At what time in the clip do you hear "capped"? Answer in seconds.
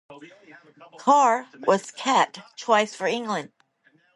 1.91-2.39